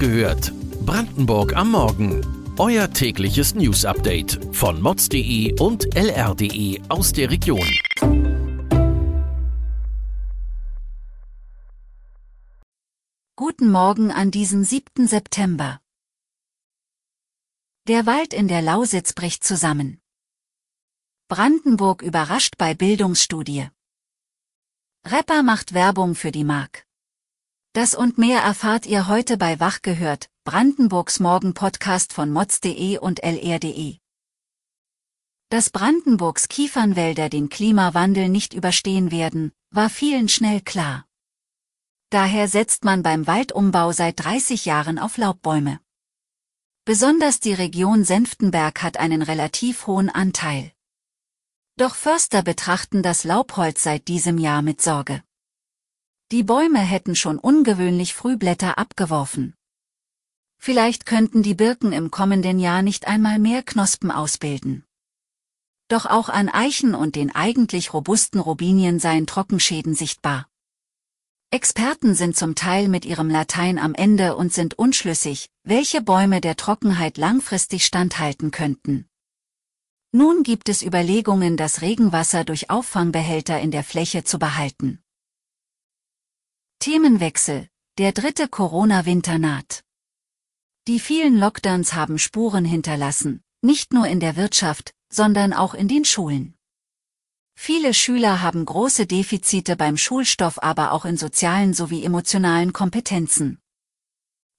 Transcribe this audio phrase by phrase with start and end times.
[0.00, 0.52] gehört.
[0.86, 2.24] Brandenburg am Morgen.
[2.58, 7.68] Euer tägliches News-Update von mods.de und lr.de aus der Region.
[13.36, 15.06] Guten Morgen an diesem 7.
[15.06, 15.80] September.
[17.86, 20.00] Der Wald in der Lausitz bricht zusammen.
[21.28, 23.68] Brandenburg überrascht bei Bildungsstudie.
[25.06, 26.86] Rapper macht Werbung für die Mark.
[27.72, 33.98] Das und mehr erfahrt ihr heute bei Wach gehört, Brandenburgs Morgen-Podcast von mods.de und lr.de.
[35.50, 41.06] Dass Brandenburgs Kiefernwälder den Klimawandel nicht überstehen werden, war vielen schnell klar.
[42.10, 45.78] Daher setzt man beim Waldumbau seit 30 Jahren auf Laubbäume.
[46.84, 50.72] Besonders die Region Senftenberg hat einen relativ hohen Anteil.
[51.76, 55.22] Doch Förster betrachten das Laubholz seit diesem Jahr mit Sorge.
[56.32, 59.54] Die Bäume hätten schon ungewöhnlich früh Blätter abgeworfen.
[60.58, 64.84] Vielleicht könnten die Birken im kommenden Jahr nicht einmal mehr Knospen ausbilden.
[65.88, 70.46] Doch auch an Eichen und den eigentlich robusten Robinien seien Trockenschäden sichtbar.
[71.50, 76.54] Experten sind zum Teil mit ihrem Latein am Ende und sind unschlüssig, welche Bäume der
[76.54, 79.08] Trockenheit langfristig standhalten könnten.
[80.12, 85.02] Nun gibt es Überlegungen, das Regenwasser durch Auffangbehälter in der Fläche zu behalten.
[86.82, 87.68] Themenwechsel.
[87.98, 89.84] Der dritte Corona-Winter naht.
[90.88, 96.06] Die vielen Lockdowns haben Spuren hinterlassen, nicht nur in der Wirtschaft, sondern auch in den
[96.06, 96.54] Schulen.
[97.54, 103.58] Viele Schüler haben große Defizite beim Schulstoff, aber auch in sozialen sowie emotionalen Kompetenzen.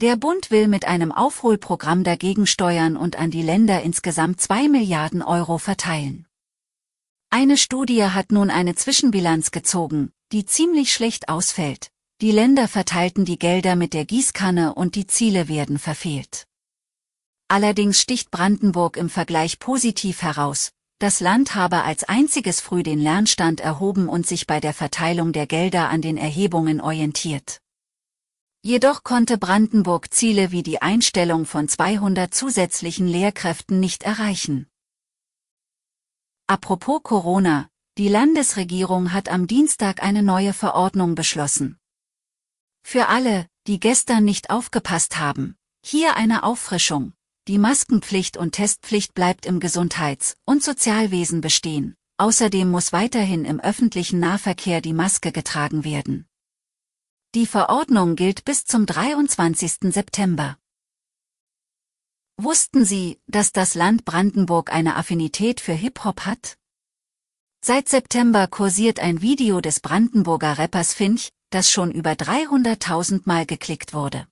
[0.00, 5.20] Der Bund will mit einem Aufholprogramm dagegen steuern und an die Länder insgesamt 2 Milliarden
[5.20, 6.28] Euro verteilen.
[7.30, 11.90] Eine Studie hat nun eine Zwischenbilanz gezogen, die ziemlich schlecht ausfällt.
[12.20, 16.46] Die Länder verteilten die Gelder mit der Gießkanne und die Ziele werden verfehlt.
[17.48, 20.70] Allerdings sticht Brandenburg im Vergleich positiv heraus.
[21.00, 25.46] Das Land habe als einziges früh den Lernstand erhoben und sich bei der Verteilung der
[25.46, 27.60] Gelder an den Erhebungen orientiert.
[28.62, 34.68] Jedoch konnte Brandenburg Ziele wie die Einstellung von 200 zusätzlichen Lehrkräften nicht erreichen.
[36.46, 41.78] Apropos Corona, die Landesregierung hat am Dienstag eine neue Verordnung beschlossen.
[42.86, 47.14] Für alle, die gestern nicht aufgepasst haben, hier eine Auffrischung.
[47.48, 51.96] Die Maskenpflicht und Testpflicht bleibt im Gesundheits- und Sozialwesen bestehen.
[52.18, 56.26] Außerdem muss weiterhin im öffentlichen Nahverkehr die Maske getragen werden.
[57.34, 59.92] Die Verordnung gilt bis zum 23.
[59.92, 60.56] September.
[62.36, 66.56] Wussten Sie, dass das Land Brandenburg eine Affinität für Hip-Hop hat?
[67.60, 73.94] Seit September kursiert ein Video des Brandenburger Rappers Finch, das schon über 300.000 Mal geklickt
[73.94, 74.26] wurde.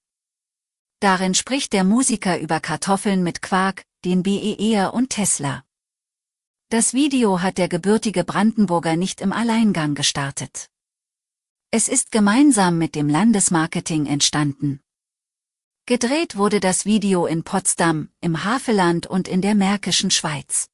[1.00, 5.64] Darin spricht der Musiker über Kartoffeln mit Quark, den BER und Tesla.
[6.68, 10.68] Das Video hat der gebürtige Brandenburger nicht im Alleingang gestartet.
[11.70, 14.80] Es ist gemeinsam mit dem Landesmarketing entstanden.
[15.86, 20.68] Gedreht wurde das Video in Potsdam, im Havelland und in der Märkischen Schweiz.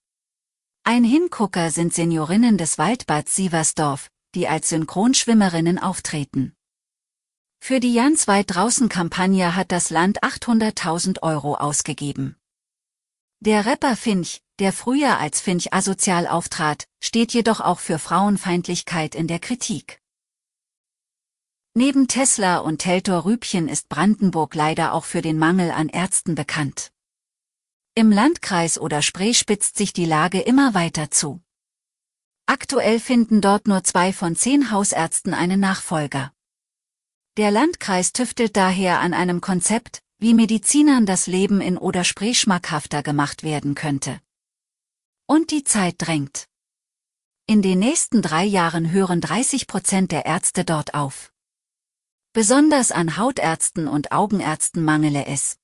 [0.84, 6.54] Ein Hingucker sind Seniorinnen des Waldbads Sieversdorf, die als Synchronschwimmerinnen auftreten.
[7.60, 12.36] Für die Jans weit draußen Kampagne hat das Land 800.000 Euro ausgegeben.
[13.40, 19.28] Der Rapper Finch, der früher als Finch asozial auftrat, steht jedoch auch für Frauenfeindlichkeit in
[19.28, 20.00] der Kritik.
[21.74, 26.90] Neben Tesla und Teltor Rübchen ist Brandenburg leider auch für den Mangel an Ärzten bekannt.
[27.94, 31.40] Im Landkreis oder Spree spitzt sich die Lage immer weiter zu.
[32.50, 36.32] Aktuell finden dort nur zwei von zehn Hausärzten einen Nachfolger.
[37.36, 43.02] Der Landkreis tüftelt daher an einem Konzept, wie Medizinern das Leben in oder Spree schmackhafter
[43.02, 44.18] gemacht werden könnte.
[45.26, 46.48] Und die Zeit drängt.
[47.46, 51.34] In den nächsten drei Jahren hören 30 Prozent der Ärzte dort auf.
[52.32, 55.58] Besonders an Hautärzten und Augenärzten mangele es.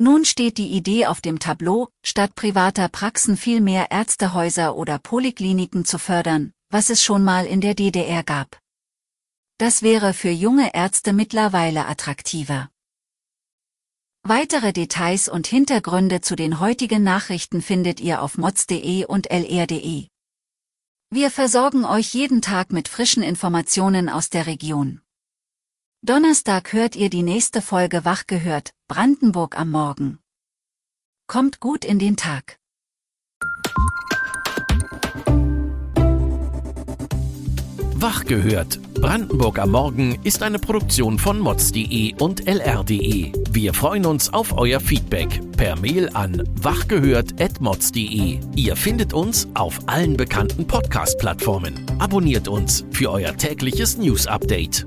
[0.00, 5.84] Nun steht die Idee auf dem Tableau, statt privater Praxen viel mehr Ärztehäuser oder Polikliniken
[5.84, 8.60] zu fördern, was es schon mal in der DDR gab.
[9.58, 12.70] Das wäre für junge Ärzte mittlerweile attraktiver.
[14.22, 20.06] Weitere Details und Hintergründe zu den heutigen Nachrichten findet ihr auf mods.de und lr.de.
[21.10, 25.00] Wir versorgen euch jeden Tag mit frischen Informationen aus der Region.
[26.02, 30.20] Donnerstag hört ihr die nächste Folge Wach gehört, Brandenburg am Morgen.
[31.26, 32.60] Kommt gut in den Tag.
[37.96, 38.78] Wach gehört.
[38.94, 43.32] Brandenburg am Morgen ist eine Produktion von mods.de und lr.de.
[43.50, 48.38] Wir freuen uns auf euer Feedback per Mail an wachgehört.mods.de.
[48.54, 51.84] Ihr findet uns auf allen bekannten Podcast-Plattformen.
[51.98, 54.86] Abonniert uns für euer tägliches News-Update.